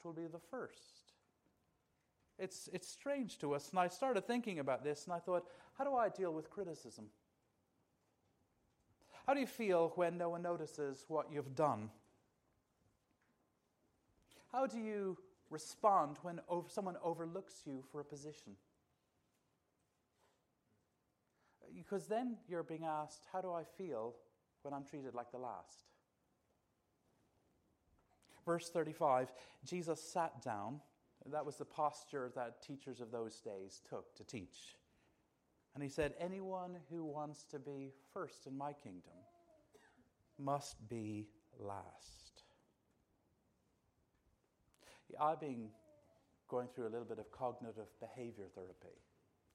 last 0.00 0.04
will 0.04 0.12
be 0.12 0.28
the 0.28 0.38
first. 0.50 1.12
It's, 2.38 2.68
it's 2.72 2.88
strange 2.88 3.38
to 3.38 3.54
us. 3.54 3.70
And 3.70 3.78
I 3.78 3.88
started 3.88 4.26
thinking 4.26 4.58
about 4.58 4.82
this 4.82 5.04
and 5.04 5.12
I 5.12 5.18
thought, 5.18 5.44
how 5.76 5.84
do 5.84 5.94
I 5.94 6.08
deal 6.08 6.32
with 6.32 6.50
criticism? 6.50 7.06
How 9.26 9.34
do 9.34 9.40
you 9.40 9.46
feel 9.46 9.92
when 9.96 10.16
no 10.16 10.30
one 10.30 10.42
notices 10.42 11.04
what 11.08 11.26
you've 11.30 11.54
done? 11.54 11.90
How 14.52 14.66
do 14.66 14.78
you 14.78 15.18
respond 15.50 16.16
when 16.22 16.40
over, 16.48 16.68
someone 16.68 16.96
overlooks 17.04 17.62
you 17.66 17.84
for 17.92 18.00
a 18.00 18.04
position? 18.04 18.56
Because 21.76 22.06
then 22.06 22.36
you're 22.48 22.64
being 22.64 22.84
asked, 22.84 23.26
How 23.32 23.40
do 23.40 23.52
I 23.52 23.62
feel 23.62 24.14
when 24.62 24.74
I'm 24.74 24.84
treated 24.84 25.14
like 25.14 25.30
the 25.30 25.38
last? 25.38 25.89
Verse 28.44 28.70
35 28.70 29.32
Jesus 29.64 30.00
sat 30.02 30.42
down. 30.42 30.80
That 31.26 31.44
was 31.44 31.56
the 31.56 31.66
posture 31.66 32.30
that 32.34 32.62
teachers 32.62 33.00
of 33.00 33.10
those 33.10 33.40
days 33.40 33.82
took 33.88 34.14
to 34.16 34.24
teach. 34.24 34.76
And 35.74 35.82
he 35.82 35.90
said, 35.90 36.14
Anyone 36.18 36.76
who 36.90 37.04
wants 37.04 37.44
to 37.50 37.58
be 37.58 37.92
first 38.12 38.46
in 38.46 38.56
my 38.56 38.72
kingdom 38.72 39.12
must 40.38 40.76
be 40.88 41.28
last. 41.58 42.42
I've 45.20 45.40
been 45.40 45.68
going 46.48 46.68
through 46.74 46.84
a 46.84 46.90
little 46.90 47.06
bit 47.06 47.18
of 47.18 47.30
cognitive 47.30 47.88
behavior 48.00 48.46
therapy. 48.54 48.96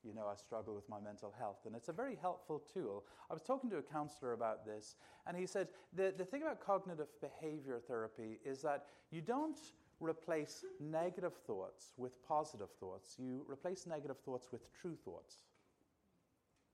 You 0.06 0.14
know, 0.14 0.28
I 0.32 0.36
struggle 0.36 0.76
with 0.76 0.88
my 0.88 1.00
mental 1.00 1.34
health, 1.38 1.66
and 1.66 1.76
it's 1.76 1.90
a 1.90 1.94
very 1.94 2.16
helpful 2.22 2.62
tool. 2.72 3.06
I 3.30 3.34
was 3.34 3.42
talking 3.42 3.70
to 3.72 3.78
a 3.78 3.82
counselor 3.82 4.34
about 4.34 4.66
this, 4.66 4.96
and 5.26 5.36
he 5.36 5.48
said 5.48 5.68
the, 5.94 6.14
the 6.16 6.26
thing 6.26 6.44
about 6.44 6.64
cognitive 6.64 7.08
behavior 7.22 7.82
therapy 7.88 8.40
is 8.46 8.62
that 8.62 8.86
you 9.10 9.22
don't 9.22 9.60
replace 10.00 10.64
negative 10.80 11.34
thoughts 11.48 11.94
with 11.98 12.22
positive 12.28 12.70
thoughts, 12.80 13.16
you 13.18 13.46
replace 13.50 13.88
negative 13.88 14.18
thoughts 14.20 14.50
with 14.52 14.62
true 14.80 14.96
thoughts. 15.04 15.38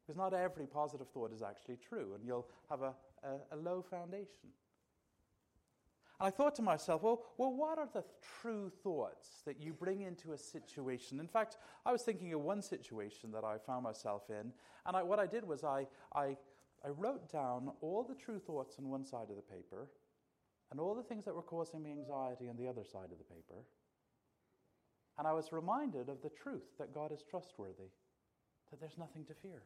Because 0.02 0.18
not 0.18 0.34
every 0.34 0.66
positive 0.66 1.08
thought 1.14 1.32
is 1.32 1.42
actually 1.42 1.78
true, 1.78 2.14
and 2.16 2.26
you'll 2.26 2.48
have 2.70 2.82
a, 2.82 2.94
a, 3.24 3.56
a 3.56 3.56
low 3.56 3.82
foundation. 3.82 4.50
I 6.22 6.30
thought 6.30 6.54
to 6.56 6.62
myself, 6.62 7.02
well, 7.02 7.24
well, 7.38 7.52
what 7.52 7.80
are 7.80 7.90
the 7.92 8.04
true 8.42 8.72
thoughts 8.84 9.42
that 9.46 9.60
you 9.60 9.74
bring 9.74 10.02
into 10.02 10.34
a 10.34 10.38
situation? 10.38 11.20
In 11.20 11.28
fact, 11.28 11.58
I 11.84 11.92
was 11.92 12.04
thinking 12.04 12.32
of 12.34 12.42
one 12.42 12.62
situation 12.62 13.32
that 13.32 13.44
I 13.44 13.58
found 13.58 13.84
myself 13.84 14.30
in, 14.30 14.54
and 14.86 14.96
I, 14.96 15.02
what 15.02 15.18
I 15.18 15.26
did 15.26 15.48
was 15.48 15.64
I, 15.64 15.88
I, 16.14 16.38
I 16.86 16.90
wrote 16.90 17.32
down 17.32 17.72
all 17.82 18.06
the 18.08 18.14
true 18.14 18.38
thoughts 18.38 18.76
on 18.78 18.88
one 18.88 19.04
side 19.04 19.32
of 19.32 19.36
the 19.36 19.42
paper 19.42 19.90
and 20.70 20.80
all 20.80 20.94
the 20.94 21.02
things 21.02 21.26
that 21.26 21.34
were 21.34 21.42
causing 21.42 21.82
me 21.82 21.92
anxiety 21.92 22.48
on 22.48 22.56
the 22.56 22.68
other 22.68 22.84
side 22.84 23.12
of 23.12 23.18
the 23.18 23.34
paper. 23.36 23.66
And 25.18 25.28
I 25.28 25.34
was 25.34 25.52
reminded 25.52 26.08
of 26.08 26.22
the 26.22 26.30
truth 26.30 26.78
that 26.78 26.94
God 26.94 27.12
is 27.12 27.24
trustworthy, 27.28 27.90
that 28.70 28.80
there's 28.80 28.98
nothing 28.98 29.26
to 29.26 29.34
fear. 29.34 29.64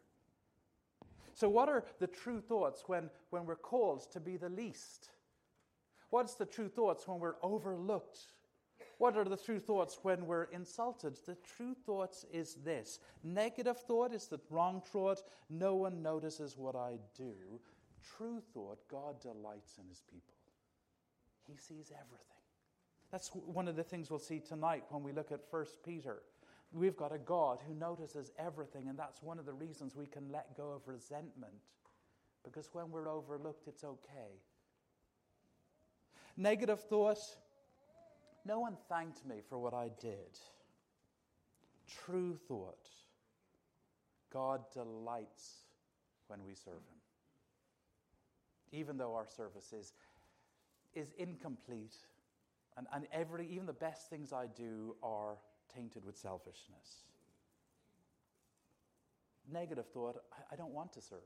So, 1.33 1.49
what 1.49 1.67
are 1.67 1.83
the 1.99 2.07
true 2.07 2.39
thoughts 2.39 2.83
when, 2.87 3.09
when 3.29 3.45
we're 3.45 3.55
called 3.57 4.09
to 4.13 4.21
be 4.21 4.37
the 4.37 4.49
least? 4.49 5.09
What's 6.09 6.35
the 6.35 6.45
true 6.45 6.69
thoughts 6.69 7.07
when 7.07 7.19
we're 7.19 7.35
overlooked? 7.41 8.19
What 8.97 9.17
are 9.17 9.25
the 9.25 9.37
true 9.37 9.59
thoughts 9.59 9.99
when 10.03 10.25
we're 10.25 10.45
insulted? 10.45 11.17
The 11.25 11.35
true 11.57 11.75
thoughts 11.85 12.25
is 12.31 12.55
this 12.63 12.99
negative 13.23 13.77
thought 13.77 14.13
is 14.13 14.27
the 14.27 14.39
wrong 14.49 14.81
thought. 14.85 15.21
No 15.49 15.75
one 15.75 16.01
notices 16.01 16.57
what 16.57 16.75
I 16.75 16.97
do. 17.17 17.59
True 18.17 18.41
thought, 18.53 18.79
God 18.89 19.19
delights 19.19 19.77
in 19.79 19.87
his 19.89 20.01
people, 20.09 20.35
he 21.47 21.57
sees 21.57 21.91
everything. 21.91 22.35
That's 23.11 23.29
one 23.29 23.67
of 23.67 23.75
the 23.75 23.83
things 23.83 24.09
we'll 24.09 24.19
see 24.19 24.39
tonight 24.39 24.83
when 24.89 25.03
we 25.03 25.11
look 25.11 25.31
at 25.31 25.41
1 25.49 25.65
Peter. 25.83 26.21
We've 26.71 26.97
got 26.97 27.13
a 27.13 27.17
God 27.17 27.59
who 27.65 27.73
notices 27.73 28.31
everything, 28.37 28.89
and 28.89 28.97
that's 28.97 29.23
one 29.23 29.39
of 29.39 29.45
the 29.45 29.53
reasons 29.53 29.95
we 29.95 30.07
can 30.07 30.31
let 30.31 30.57
go 30.57 30.71
of 30.71 30.87
resentment. 30.87 31.53
Because 32.43 32.69
when 32.73 32.91
we're 32.91 33.09
overlooked, 33.09 33.67
it's 33.67 33.83
okay. 33.83 34.41
Negative 36.37 36.79
thought 36.79 37.19
no 38.45 38.59
one 38.59 38.75
thanked 38.89 39.25
me 39.25 39.37
for 39.47 39.57
what 39.57 39.73
I 39.73 39.89
did. 39.99 40.39
True 42.05 42.37
thought 42.47 42.89
God 44.31 44.61
delights 44.73 45.65
when 46.27 46.43
we 46.45 46.53
serve 46.53 46.73
Him. 46.73 46.99
Even 48.71 48.97
though 48.97 49.15
our 49.15 49.27
service 49.27 49.71
is, 49.71 49.93
is 50.93 51.13
incomplete, 51.17 51.95
and, 52.77 52.87
and 52.93 53.07
every, 53.13 53.47
even 53.47 53.65
the 53.65 53.73
best 53.73 54.09
things 54.09 54.33
I 54.33 54.47
do 54.47 54.95
are 55.01 55.37
tainted 55.73 56.03
with 56.03 56.17
selfishness. 56.17 57.05
Negative 59.51 59.85
thought 59.93 60.17
I, 60.33 60.53
I 60.53 60.55
don't 60.57 60.73
want 60.73 60.91
to 60.93 61.01
serve. 61.01 61.19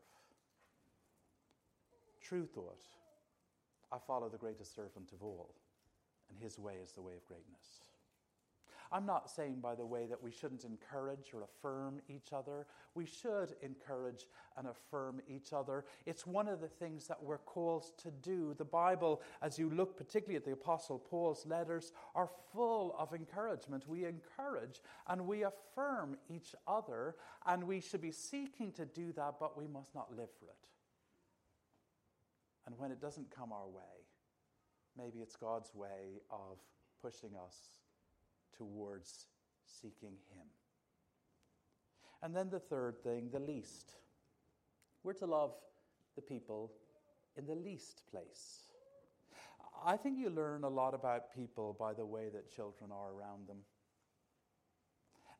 True 2.21 2.45
thought 2.45 2.85
I 3.91 3.97
follow 3.97 4.29
the 4.29 4.37
greatest 4.37 4.75
servant 4.75 5.11
of 5.13 5.23
all, 5.23 5.55
and 6.29 6.39
his 6.39 6.59
way 6.59 6.75
is 6.83 6.91
the 6.91 7.01
way 7.01 7.13
of 7.15 7.25
greatness. 7.25 7.89
I'm 8.91 9.05
not 9.05 9.29
saying, 9.29 9.59
by 9.61 9.75
the 9.75 9.85
way, 9.85 10.07
that 10.07 10.21
we 10.21 10.31
shouldn't 10.31 10.63
encourage 10.63 11.31
or 11.33 11.43
affirm 11.43 12.01
each 12.07 12.33
other. 12.33 12.65
We 12.95 13.05
should 13.05 13.55
encourage 13.61 14.25
and 14.57 14.67
affirm 14.67 15.21
each 15.27 15.53
other. 15.53 15.85
It's 16.07 16.25
one 16.25 16.47
of 16.47 16.59
the 16.59 16.67
things 16.67 17.07
that 17.07 17.21
we're 17.21 17.37
called 17.37 17.85
to 17.99 18.09
do. 18.09 18.55
The 18.57 18.65
Bible, 18.65 19.21
as 19.43 19.59
you 19.59 19.69
look 19.69 19.95
particularly 19.95 20.37
at 20.37 20.45
the 20.45 20.53
Apostle 20.53 20.97
Paul's 20.97 21.45
letters, 21.45 21.91
are 22.15 22.29
full 22.51 22.95
of 22.97 23.13
encouragement. 23.13 23.87
We 23.87 24.05
encourage 24.05 24.81
and 25.07 25.27
we 25.27 25.43
affirm 25.43 26.17
each 26.27 26.55
other, 26.67 27.15
and 27.45 27.65
we 27.65 27.81
should 27.81 28.01
be 28.01 28.11
seeking 28.11 28.71
to 28.71 28.85
do 28.85 29.11
that, 29.13 29.35
but 29.39 29.55
we 29.55 29.67
must 29.67 29.93
not 29.93 30.15
live 30.15 30.29
for 30.39 30.45
it. 30.45 30.69
And 32.69 32.77
when 32.77 32.91
it 32.91 33.01
doesn't 33.01 33.35
come 33.35 33.51
our 33.51 33.67
way, 33.67 34.05
maybe 34.95 35.21
it's 35.21 35.35
God's 35.35 35.73
way 35.73 36.21
of 36.29 36.59
pushing 37.01 37.31
us 37.35 37.57
towards 38.55 39.25
seeking 39.65 40.17
Him. 40.29 40.45
And 42.21 42.35
then 42.35 42.51
the 42.51 42.59
third 42.59 43.01
thing, 43.01 43.31
the 43.31 43.39
least. 43.39 43.93
We're 45.03 45.13
to 45.13 45.25
love 45.25 45.55
the 46.15 46.21
people 46.21 46.71
in 47.35 47.47
the 47.47 47.55
least 47.55 48.03
place. 48.11 48.69
I 49.83 49.97
think 49.97 50.19
you 50.19 50.29
learn 50.29 50.63
a 50.63 50.69
lot 50.69 50.93
about 50.93 51.33
people 51.33 51.75
by 51.79 51.93
the 51.93 52.05
way 52.05 52.29
that 52.31 52.55
children 52.55 52.91
are 52.91 53.11
around 53.11 53.47
them. 53.47 53.61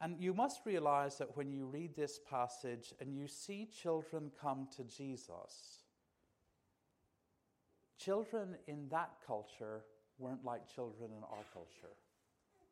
And 0.02 0.20
you 0.20 0.34
must 0.34 0.66
realize 0.66 1.20
that 1.20 1.38
when 1.38 1.52
you 1.52 1.68
read 1.68 1.96
this 1.96 2.20
passage 2.28 2.92
and 3.00 3.16
you 3.16 3.28
see 3.28 3.68
children 3.68 4.32
come 4.42 4.68
to 4.78 4.84
Jesus, 4.84 5.84
Children 8.00 8.56
in 8.68 8.88
that 8.90 9.12
culture 9.28 9.84
weren't 10.18 10.46
like 10.46 10.74
children 10.74 11.12
in 11.12 11.24
our 11.24 11.44
culture. 11.54 11.94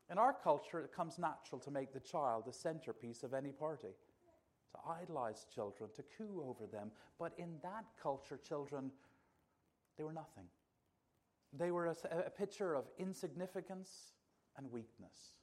In 0.10 0.18
our 0.18 0.34
culture, 0.34 0.80
it 0.80 0.94
comes 0.94 1.20
natural 1.20 1.60
to 1.62 1.72
make 1.72 1.92
the 1.92 2.00
child 2.00 2.46
the 2.46 2.54
centerpiece 2.54 3.24
of 3.24 3.34
any 3.34 3.52
party, 3.52 3.90
to 4.72 4.78
idolize 4.90 5.46
children, 5.54 5.90
to 5.96 6.04
coo 6.18 6.44
over 6.48 6.66
them. 6.66 6.92
But 7.20 7.34
in 7.38 7.56
that 7.62 7.86
culture, 8.02 8.38
children, 8.38 8.92
they 9.98 10.06
were 10.06 10.14
nothing. 10.14 10.46
They 11.52 11.72
were 11.72 11.88
a, 11.88 11.96
a 12.28 12.30
picture 12.30 12.74
of 12.74 12.86
insignificance 12.98 14.14
and 14.58 14.72
weakness. 14.72 15.34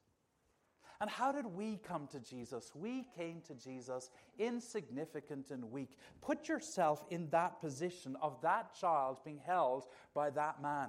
And 1.04 1.10
how 1.10 1.32
did 1.32 1.44
we 1.44 1.76
come 1.87 2.06
to 2.12 2.19
Jesus? 2.19 2.72
We 2.75 3.06
came 3.15 3.42
to 3.42 3.54
Jesus 3.54 4.09
insignificant 4.38 5.50
and 5.50 5.70
weak. 5.70 5.98
Put 6.22 6.48
yourself 6.48 7.04
in 7.10 7.28
that 7.28 7.60
position 7.60 8.16
of 8.22 8.41
that 8.41 8.75
child 8.81 9.19
being 9.22 9.38
held 9.44 9.84
by 10.14 10.31
that 10.31 10.62
man. 10.62 10.88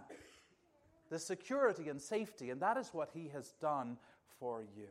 The 1.10 1.20
security 1.20 1.90
and 1.90 2.02
safety, 2.02 2.50
and 2.50 2.62
that 2.62 2.78
is 2.78 2.92
what 2.94 3.10
he 3.14 3.28
has 3.34 3.52
done 3.60 3.98
for 4.40 4.64
you. 4.64 4.88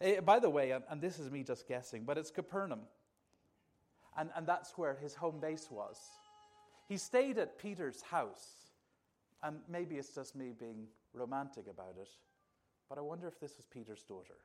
Eh, 0.00 0.20
by 0.20 0.38
the 0.38 0.48
way, 0.48 0.70
and, 0.70 0.98
this 0.98 1.18
is 1.18 1.30
me 1.30 1.42
just 1.42 1.68
guessing, 1.68 2.04
but 2.04 2.16
it's 2.16 2.30
Capernaum. 2.30 2.80
And, 4.16 4.30
and 4.34 4.46
that's 4.46 4.78
where 4.78 4.94
his 4.94 5.14
home 5.14 5.40
base 5.40 5.68
was. 5.70 6.00
He 6.88 6.96
stayed 6.96 7.36
at 7.36 7.58
Peter's 7.58 8.00
house. 8.00 8.48
And 9.42 9.58
maybe 9.68 9.96
it's 9.96 10.14
just 10.14 10.34
me 10.34 10.54
being 10.58 10.86
romantic 11.12 11.66
about 11.68 11.96
it. 12.00 12.08
But 12.92 12.98
I 12.98 13.02
wonder 13.04 13.26
if 13.26 13.40
this 13.40 13.56
was 13.56 13.64
Peter's 13.64 14.02
daughter, 14.02 14.36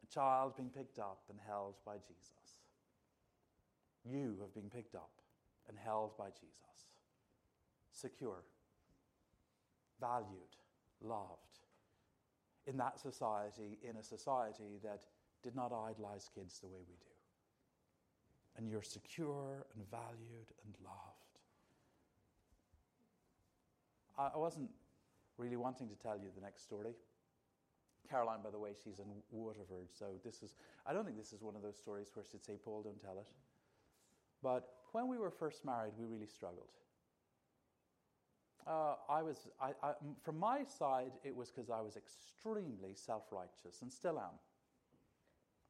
a 0.00 0.06
child 0.06 0.54
being 0.56 0.68
picked 0.68 1.00
up 1.00 1.22
and 1.28 1.40
held 1.44 1.74
by 1.84 1.94
Jesus. 1.94 2.60
You 4.04 4.36
have 4.40 4.54
been 4.54 4.70
picked 4.70 4.94
up 4.94 5.10
and 5.68 5.76
held 5.76 6.16
by 6.16 6.26
Jesus, 6.26 6.92
secure, 7.90 8.44
valued, 10.00 10.54
loved. 11.02 11.58
In 12.68 12.76
that 12.76 13.00
society, 13.00 13.76
in 13.82 13.96
a 13.96 14.02
society 14.04 14.78
that 14.84 15.02
did 15.42 15.56
not 15.56 15.72
idolize 15.72 16.30
kids 16.32 16.60
the 16.60 16.68
way 16.68 16.82
we 16.88 16.94
do. 16.94 17.10
And 18.56 18.68
you're 18.68 18.82
secure 18.82 19.66
and 19.74 19.90
valued 19.90 20.52
and 20.64 20.76
loved. 20.84 21.40
I 24.16 24.38
wasn't 24.38 24.70
really 25.38 25.56
wanting 25.56 25.88
to 25.88 25.94
tell 25.96 26.16
you 26.16 26.28
the 26.34 26.40
next 26.40 26.62
story. 26.62 26.94
Caroline, 28.08 28.40
by 28.42 28.50
the 28.50 28.58
way, 28.58 28.70
she's 28.82 28.98
in 28.98 29.06
Waterford, 29.30 29.88
so 29.98 30.06
this 30.24 30.42
is, 30.42 30.54
I 30.86 30.92
don't 30.92 31.04
think 31.04 31.16
this 31.16 31.32
is 31.32 31.42
one 31.42 31.56
of 31.56 31.62
those 31.62 31.76
stories 31.76 32.10
where 32.14 32.24
she'd 32.30 32.44
say, 32.44 32.54
Paul, 32.62 32.82
don't 32.82 33.00
tell 33.00 33.18
it. 33.18 33.26
But 34.42 34.68
when 34.92 35.08
we 35.08 35.16
were 35.16 35.30
first 35.30 35.64
married, 35.64 35.94
we 35.98 36.04
really 36.04 36.26
struggled. 36.26 36.68
Uh, 38.66 38.94
I 39.08 39.22
was, 39.22 39.48
I, 39.60 39.70
I, 39.82 39.92
from 40.22 40.38
my 40.38 40.64
side, 40.64 41.12
it 41.22 41.34
was 41.34 41.50
because 41.50 41.70
I 41.70 41.80
was 41.80 41.96
extremely 41.96 42.94
self 42.94 43.24
righteous 43.30 43.82
and 43.82 43.92
still 43.92 44.18
am. 44.18 44.38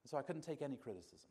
So 0.05 0.16
I 0.16 0.22
couldn't 0.22 0.43
take 0.43 0.62
any 0.62 0.76
criticism. 0.76 1.31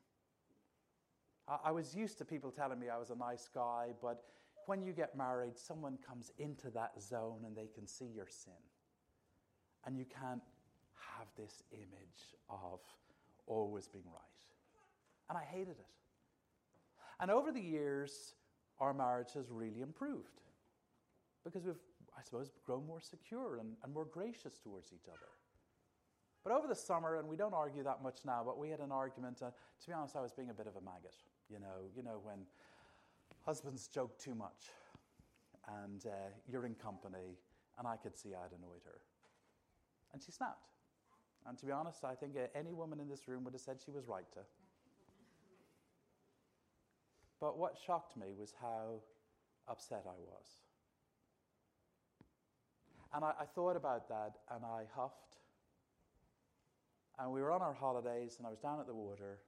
I, 1.47 1.57
I 1.65 1.71
was 1.71 1.95
used 1.95 2.17
to 2.17 2.25
people 2.25 2.51
telling 2.51 2.79
me 2.79 2.89
I 2.89 2.97
was 2.97 3.11
a 3.11 3.15
nice 3.15 3.49
guy, 3.53 3.89
but 4.01 4.23
when 4.67 4.81
you 4.81 4.93
get 4.93 5.15
married, 5.15 5.57
someone 5.57 5.97
comes 6.05 6.31
into 6.37 6.69
that 6.71 7.01
zone 7.01 7.41
and 7.45 7.55
they 7.55 7.67
can 7.73 7.87
see 7.87 8.05
your 8.05 8.27
sin. 8.27 8.53
And 9.85 9.97
you 9.97 10.05
can't 10.05 10.41
have 11.17 11.27
this 11.37 11.63
image 11.71 12.37
of 12.49 12.79
always 13.47 13.87
being 13.87 14.05
right. 14.05 14.21
And 15.29 15.37
I 15.37 15.43
hated 15.43 15.79
it. 15.79 15.85
And 17.19 17.31
over 17.31 17.51
the 17.51 17.61
years, 17.61 18.35
our 18.79 18.93
marriage 18.93 19.33
has 19.33 19.49
really 19.49 19.81
improved 19.81 20.41
because 21.43 21.65
we've, 21.65 21.75
I 22.17 22.23
suppose, 22.23 22.51
grown 22.65 22.85
more 22.85 23.01
secure 23.01 23.57
and, 23.57 23.75
and 23.83 23.93
more 23.93 24.05
gracious 24.05 24.59
towards 24.59 24.91
each 24.93 25.07
other. 25.07 25.29
But 26.43 26.51
over 26.51 26.67
the 26.67 26.75
summer, 26.75 27.17
and 27.17 27.27
we 27.27 27.37
don't 27.37 27.53
argue 27.53 27.83
that 27.83 28.03
much 28.03 28.19
now, 28.25 28.43
but 28.45 28.57
we 28.57 28.69
had 28.69 28.79
an 28.79 28.91
argument. 28.91 29.41
Uh, 29.41 29.51
to 29.51 29.87
be 29.87 29.93
honest, 29.93 30.15
I 30.15 30.21
was 30.21 30.33
being 30.33 30.49
a 30.49 30.53
bit 30.53 30.67
of 30.67 30.75
a 30.75 30.81
maggot. 30.81 31.15
You 31.49 31.59
know, 31.59 31.87
you 31.95 32.03
know 32.03 32.19
when 32.21 32.39
husbands 33.45 33.87
joke 33.87 34.17
too 34.17 34.35
much, 34.35 34.71
and 35.83 36.05
uh, 36.05 36.09
you're 36.47 36.65
in 36.65 36.75
company, 36.75 37.37
and 37.77 37.87
I 37.87 37.97
could 37.97 38.17
see 38.17 38.29
I'd 38.29 38.57
annoyed 38.57 38.81
her, 38.85 38.99
and 40.13 40.21
she 40.21 40.31
snapped. 40.31 40.69
And 41.45 41.57
to 41.57 41.65
be 41.65 41.71
honest, 41.71 42.05
I 42.05 42.15
think 42.15 42.35
uh, 42.37 42.47
any 42.57 42.73
woman 42.73 42.99
in 42.99 43.09
this 43.09 43.27
room 43.27 43.43
would 43.43 43.53
have 43.53 43.61
said 43.61 43.77
she 43.83 43.91
was 43.91 44.07
right 44.07 44.29
to. 44.33 44.39
But 47.41 47.57
what 47.57 47.77
shocked 47.85 48.15
me 48.15 48.27
was 48.37 48.53
how 48.61 49.01
upset 49.67 50.05
I 50.05 50.17
was. 50.19 50.45
And 53.13 53.25
I, 53.25 53.33
I, 53.41 53.45
thought 53.45 53.75
about 53.75 54.07
that 54.07 54.37
and 54.55 54.63
I 54.65 54.83
huffed. 54.95 55.37
And 57.19 57.31
we 57.31 57.41
were 57.41 57.51
on 57.51 57.61
our 57.61 57.73
holidays 57.73 58.35
and 58.37 58.47
I 58.47 58.49
was 58.49 58.59
down 58.59 58.79
at 58.79 58.87
the 58.87 58.93
water. 58.93 59.39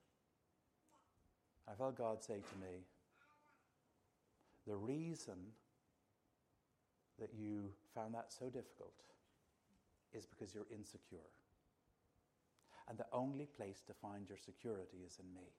I 1.67 1.73
felt 1.73 1.97
God 1.97 2.21
say 2.21 2.35
to 2.35 2.57
me, 2.59 2.83
The 4.67 4.75
reason 4.75 5.35
that 7.19 7.29
you 7.37 7.71
found 7.93 8.13
that 8.13 8.33
so 8.33 8.45
difficult 8.45 8.93
is 10.13 10.25
because 10.25 10.53
you're 10.53 10.67
insecure. 10.73 11.29
And 12.87 12.97
the 12.97 13.05
only 13.11 13.45
place 13.45 13.81
to 13.87 13.93
find 13.93 14.27
your 14.27 14.37
security 14.37 14.97
is 15.05 15.19
in 15.19 15.33
me. 15.33 15.49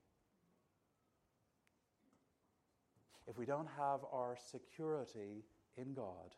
If 3.27 3.37
we 3.37 3.47
don't 3.47 3.69
have 3.77 4.01
our 4.13 4.37
security 4.51 5.45
in 5.77 5.93
God, 5.93 6.35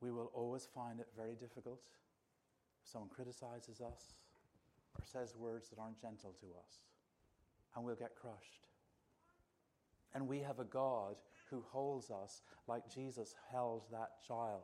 we 0.00 0.12
will 0.12 0.30
always 0.32 0.68
find 0.72 1.00
it 1.00 1.08
very 1.16 1.34
difficult 1.34 1.80
if 2.84 2.90
someone 2.90 3.10
criticizes 3.10 3.80
us 3.80 4.14
or 4.96 5.04
says 5.04 5.34
words 5.36 5.68
that 5.68 5.80
aren't 5.80 6.00
gentle 6.00 6.34
to 6.40 6.46
us, 6.46 6.78
and 7.74 7.84
we'll 7.84 7.96
get 7.96 8.14
crushed. 8.14 8.67
And 10.14 10.26
we 10.26 10.40
have 10.40 10.58
a 10.58 10.64
God 10.64 11.16
who 11.50 11.64
holds 11.70 12.10
us 12.10 12.42
like 12.66 12.92
Jesus 12.92 13.34
held 13.50 13.82
that 13.90 14.10
child 14.26 14.62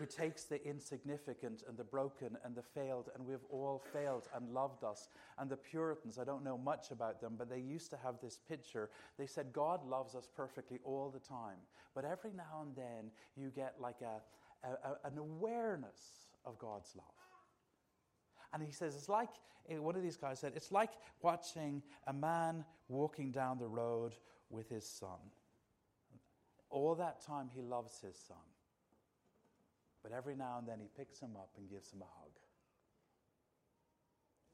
who 0.00 0.06
takes 0.06 0.44
the 0.44 0.66
insignificant 0.66 1.62
and 1.68 1.76
the 1.76 1.84
broken 1.84 2.34
and 2.42 2.54
the 2.54 2.62
failed, 2.62 3.10
and 3.14 3.26
we've 3.26 3.44
all 3.50 3.84
failed 3.92 4.28
and 4.34 4.48
loved 4.54 4.82
us. 4.82 5.10
And 5.38 5.50
the 5.50 5.58
Puritans, 5.58 6.18
I 6.18 6.24
don't 6.24 6.42
know 6.42 6.56
much 6.56 6.90
about 6.90 7.20
them, 7.20 7.34
but 7.36 7.50
they 7.50 7.60
used 7.60 7.90
to 7.90 7.98
have 8.02 8.14
this 8.22 8.38
picture. 8.48 8.88
They 9.18 9.26
said, 9.26 9.52
God 9.52 9.86
loves 9.86 10.14
us 10.14 10.26
perfectly 10.34 10.80
all 10.84 11.10
the 11.10 11.20
time. 11.20 11.58
But 11.94 12.06
every 12.06 12.32
now 12.32 12.62
and 12.62 12.74
then, 12.74 13.10
you 13.36 13.50
get 13.54 13.74
like 13.78 14.00
a, 14.00 14.66
a, 14.66 15.06
an 15.06 15.18
awareness 15.18 16.30
of 16.46 16.58
God's 16.58 16.96
love. 16.96 17.29
And 18.52 18.62
he 18.62 18.72
says, 18.72 18.96
it's 18.96 19.08
like, 19.08 19.30
eh, 19.68 19.78
one 19.78 19.96
of 19.96 20.02
these 20.02 20.16
guys 20.16 20.40
said, 20.40 20.52
it's 20.56 20.72
like 20.72 20.90
watching 21.22 21.82
a 22.06 22.12
man 22.12 22.64
walking 22.88 23.30
down 23.30 23.58
the 23.58 23.68
road 23.68 24.12
with 24.48 24.68
his 24.68 24.84
son. 24.84 25.18
All 26.68 26.94
that 26.96 27.24
time, 27.24 27.50
he 27.54 27.62
loves 27.62 28.00
his 28.00 28.16
son. 28.16 28.36
But 30.02 30.12
every 30.12 30.36
now 30.36 30.56
and 30.58 30.66
then 30.66 30.78
he 30.80 30.88
picks 30.96 31.20
him 31.20 31.36
up 31.36 31.50
and 31.58 31.68
gives 31.68 31.92
him 31.92 32.00
a 32.02 32.20
hug. 32.20 32.30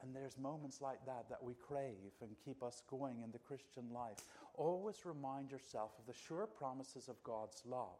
And 0.01 0.15
there's 0.15 0.37
moments 0.37 0.81
like 0.81 1.03
that 1.05 1.27
that 1.29 1.43
we 1.43 1.55
crave 1.55 2.13
and 2.21 2.29
keep 2.45 2.61
us 2.61 2.83
going 2.87 3.23
in 3.23 3.31
the 3.31 3.39
Christian 3.39 3.89
life. 3.91 4.17
Always 4.53 5.05
remind 5.05 5.49
yourself 5.49 5.91
of 5.97 6.05
the 6.05 6.13
sure 6.13 6.45
promises 6.45 7.07
of 7.07 7.21
God's 7.23 7.63
love. 7.65 7.97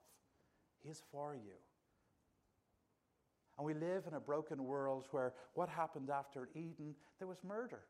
He 0.83 0.89
is 0.89 1.01
for 1.11 1.35
you. 1.35 1.57
And 3.57 3.65
we 3.65 3.73
live 3.73 4.03
in 4.07 4.13
a 4.13 4.19
broken 4.19 4.63
world 4.65 5.07
where 5.11 5.33
what 5.53 5.69
happened 5.69 6.09
after 6.09 6.49
Eden, 6.53 6.95
there 7.17 7.27
was 7.27 7.43
murder. 7.43 7.81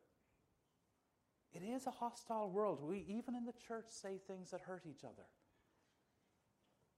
It 1.53 1.61
is 1.63 1.87
a 1.87 1.91
hostile 1.91 2.49
world. 2.49 2.79
We, 2.81 3.05
even 3.07 3.35
in 3.35 3.45
the 3.45 3.53
church, 3.67 3.85
say 3.89 4.19
things 4.27 4.51
that 4.51 4.61
hurt 4.61 4.83
each 4.85 5.03
other 5.03 5.25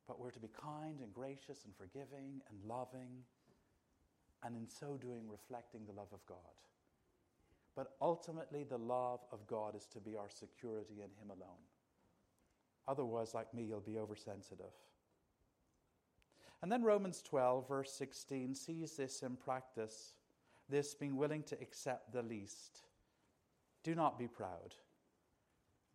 but 0.09 0.19
we're 0.19 0.31
to 0.31 0.39
be 0.39 0.49
kind 0.59 1.01
and 1.01 1.13
gracious 1.13 1.65
and 1.65 1.75
forgiving 1.77 2.41
and 2.49 2.57
loving, 2.67 3.23
and 4.43 4.55
in 4.55 4.67
so 4.67 4.97
doing, 4.99 5.29
reflecting 5.29 5.85
the 5.85 5.93
love 5.93 6.07
of 6.11 6.25
God. 6.25 6.37
But 7.75 7.91
ultimately, 8.01 8.63
the 8.63 8.79
love 8.79 9.19
of 9.31 9.45
God 9.45 9.75
is 9.75 9.85
to 9.93 9.99
be 9.99 10.17
our 10.17 10.27
security 10.27 10.95
in 10.95 11.11
Him 11.21 11.29
alone. 11.29 11.61
Otherwise, 12.87 13.35
like 13.35 13.53
me, 13.53 13.63
you'll 13.63 13.81
be 13.81 13.99
oversensitive. 13.99 14.73
And 16.61 16.71
then 16.71 16.83
Romans 16.83 17.21
12, 17.21 17.67
verse 17.67 17.93
16, 17.93 18.53
sees 18.55 18.97
this 18.97 19.21
in 19.21 19.37
practice 19.37 20.13
this 20.69 20.93
being 20.93 21.15
willing 21.17 21.43
to 21.43 21.59
accept 21.61 22.13
the 22.13 22.21
least. 22.21 22.81
Do 23.83 23.95
not 23.95 24.19
be 24.19 24.27
proud, 24.27 24.75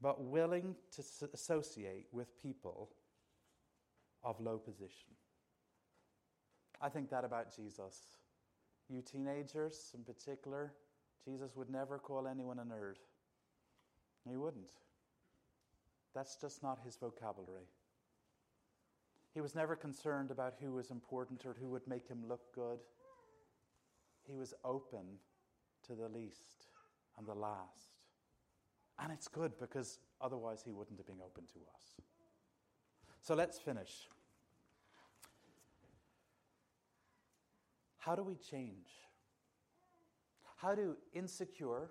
but 0.00 0.22
willing 0.22 0.74
to 0.96 1.02
associate 1.32 2.06
with 2.12 2.42
people 2.42 2.90
of 4.24 4.40
low 4.40 4.58
position. 4.58 5.10
I 6.80 6.88
think 6.88 7.10
that 7.10 7.24
about 7.24 7.54
Jesus. 7.54 8.00
You 8.88 9.00
teenagers 9.00 9.92
in 9.94 10.02
particular, 10.02 10.72
Jesus 11.24 11.54
would 11.56 11.70
never 11.70 11.98
call 11.98 12.26
anyone 12.26 12.58
a 12.58 12.62
nerd. 12.62 12.96
He 14.28 14.36
wouldn't. 14.36 14.72
That's 16.14 16.36
just 16.36 16.62
not 16.62 16.80
his 16.84 16.96
vocabulary. 16.96 17.68
He 19.34 19.40
was 19.40 19.54
never 19.54 19.74
concerned 19.74 20.30
about 20.30 20.54
who 20.60 20.72
was 20.72 20.90
important 20.90 21.44
or 21.44 21.56
who 21.60 21.68
would 21.70 21.86
make 21.88 22.06
him 22.06 22.22
look 22.28 22.54
good. 22.54 22.78
He 24.22 24.36
was 24.36 24.54
open 24.64 25.18
to 25.86 25.94
the 25.94 26.08
least 26.08 26.68
and 27.18 27.26
the 27.26 27.34
last. 27.34 27.98
And 28.98 29.12
it's 29.12 29.26
good 29.26 29.58
because 29.58 29.98
otherwise 30.20 30.62
he 30.64 30.72
wouldn't 30.72 30.98
have 30.98 31.06
been 31.06 31.20
open 31.24 31.44
to 31.52 31.58
us. 31.74 32.00
So 33.20 33.34
let's 33.34 33.58
finish. 33.58 34.08
How 37.98 38.14
do 38.14 38.22
we 38.22 38.36
change? 38.36 38.86
How 40.56 40.76
do 40.76 40.96
insecure 41.12 41.90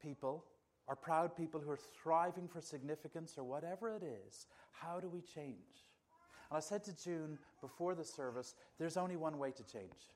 people 0.00 0.44
or 0.88 0.96
proud 0.96 1.36
people 1.36 1.60
who 1.60 1.70
are 1.70 1.78
thriving 2.02 2.48
for 2.48 2.62
significance 2.62 3.34
or 3.36 3.44
whatever 3.44 3.94
it 3.94 4.02
is, 4.02 4.46
how 4.72 4.98
do 4.98 5.08
we 5.08 5.20
change? 5.20 5.84
And 6.50 6.56
I 6.56 6.60
said 6.60 6.84
to 6.84 6.96
June 6.96 7.38
before 7.60 7.94
the 7.94 8.04
service, 8.04 8.54
there's 8.78 8.96
only 8.96 9.16
one 9.16 9.38
way 9.38 9.50
to 9.52 9.62
change. 9.64 10.12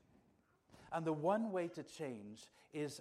And 0.93 1.05
the 1.05 1.13
one 1.13 1.53
way 1.53 1.69
to 1.69 1.83
change 1.83 2.47
is 2.73 3.01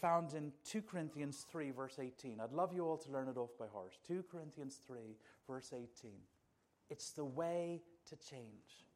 found 0.00 0.34
in 0.34 0.52
2 0.64 0.82
Corinthians 0.82 1.46
3, 1.50 1.70
verse 1.70 1.98
18. 1.98 2.40
I'd 2.40 2.52
love 2.52 2.72
you 2.72 2.86
all 2.86 2.98
to 2.98 3.10
learn 3.10 3.28
it 3.28 3.36
off 3.36 3.50
by 3.58 3.66
heart. 3.72 3.96
2 4.06 4.24
Corinthians 4.30 4.80
3, 4.86 4.98
verse 5.48 5.72
18. 5.72 6.12
It's 6.90 7.10
the 7.10 7.24
way 7.24 7.82
to 8.08 8.16
change. 8.16 8.86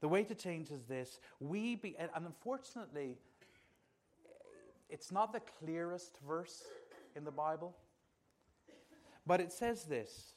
The 0.00 0.08
way 0.08 0.24
to 0.24 0.34
change 0.34 0.70
is 0.70 0.84
this. 0.84 1.20
We 1.40 1.76
be, 1.76 1.96
and 1.98 2.10
unfortunately, 2.14 3.16
it's 4.88 5.10
not 5.10 5.32
the 5.32 5.40
clearest 5.58 6.18
verse 6.26 6.62
in 7.14 7.24
the 7.24 7.30
Bible, 7.30 7.74
but 9.26 9.40
it 9.40 9.52
says 9.52 9.84
this 9.84 10.34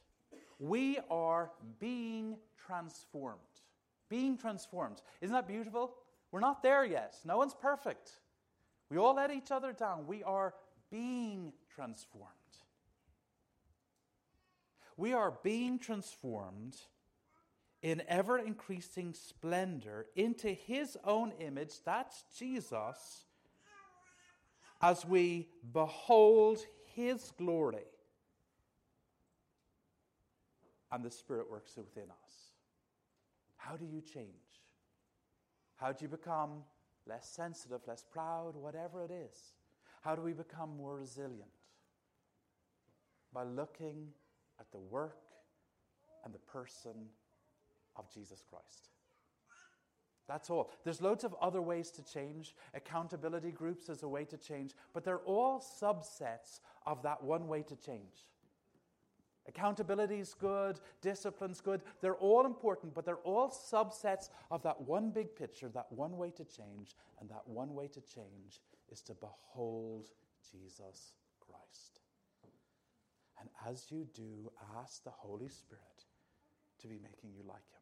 We 0.59 0.99
are 1.09 1.51
being 1.79 2.37
transformed. 2.65 3.39
Being 4.09 4.37
transformed. 4.37 5.01
Isn't 5.21 5.33
that 5.33 5.47
beautiful? 5.47 5.95
We're 6.31 6.41
not 6.41 6.61
there 6.61 6.85
yet. 6.85 7.15
No 7.25 7.37
one's 7.37 7.55
perfect. 7.55 8.11
We 8.89 8.97
all 8.97 9.15
let 9.15 9.31
each 9.31 9.51
other 9.51 9.71
down. 9.71 10.05
We 10.05 10.23
are 10.23 10.53
being 10.91 11.53
transformed. 11.73 12.33
We 14.97 15.13
are 15.13 15.33
being 15.43 15.79
transformed 15.79 16.75
in 17.81 18.01
ever 18.07 18.37
increasing 18.37 19.13
splendor 19.13 20.07
into 20.15 20.49
his 20.49 20.97
own 21.05 21.31
image, 21.39 21.75
that's 21.85 22.25
Jesus, 22.37 23.23
as 24.81 25.05
we 25.05 25.47
behold 25.71 26.59
his 26.93 27.31
glory. 27.37 27.85
And 30.91 31.03
the 31.03 31.12
Spirit 31.12 31.50
works 31.50 31.77
within 31.77 32.10
us. 32.10 32.53
How 33.58 33.75
do 33.75 33.86
you 33.86 34.01
change? 34.01 34.27
How 35.75 35.91
do 35.91 36.03
you 36.03 36.10
become 36.10 36.63
less 37.08 37.29
sensitive, 37.29 37.81
less 37.88 38.03
proud, 38.10 38.55
whatever 38.55 39.03
it 39.03 39.12
is? 39.12 39.53
How 40.01 40.15
do 40.15 40.22
we 40.22 40.34
become 40.34 40.75
more 40.75 40.96
resilient? 40.96 41.51
By 43.34 43.43
looking 43.43 44.08
at 44.60 44.72
the 44.72 44.79
work 44.79 45.19
and 46.25 46.34
the 46.34 46.39
person 46.39 47.10
of 47.96 48.12
Jesus 48.13 48.43
Christ. 48.50 48.89
That's 50.27 50.50
all. 50.50 50.72
There's 50.84 51.01
loads 51.01 51.24
of 51.24 51.36
other 51.41 51.62
ways 51.62 51.89
to 51.91 52.03
change. 52.03 52.55
Accountability 52.75 53.51
groups 53.51 53.89
is 53.89 54.03
a 54.03 54.08
way 54.08 54.25
to 54.25 54.38
change, 54.38 54.74
but 54.93 55.03
they're 55.03 55.17
all 55.19 55.60
subsets 55.60 56.60
of 56.86 57.01
that 57.01 57.24
one 57.24 57.48
way 57.48 57.63
to 57.63 57.75
change. 57.75 58.27
Accountability 59.50 60.20
is 60.20 60.36
good, 60.36 60.79
discipline's 61.01 61.60
good. 61.60 61.82
They're 62.01 62.15
all 62.15 62.46
important, 62.46 62.94
but 62.94 63.03
they're 63.03 63.15
all 63.18 63.50
subsets 63.50 64.29
of 64.51 64.62
that 64.62 64.79
one 64.79 65.10
big 65.10 65.36
picture, 65.36 65.70
that 65.70 65.91
one 65.91 66.18
way 66.18 66.29
to 66.32 66.46
change. 66.46 66.96
And 67.20 67.27
that 67.29 67.41
one 67.46 67.74
way 67.74 67.88
to 67.88 68.00
change 68.00 68.62
is 68.89 69.01
to 69.01 69.15
behold 69.15 70.12
Jesus 70.51 71.13
Christ. 71.39 72.00
And 73.39 73.50
as 73.68 73.86
you 73.89 74.08
do, 74.13 74.51
ask 74.79 75.03
the 75.03 75.10
Holy 75.10 75.50
Spirit 75.50 76.06
to 76.82 76.88
be 76.88 77.00
making 77.01 77.32
you 77.36 77.41
like 77.48 77.68
him. 77.72 77.78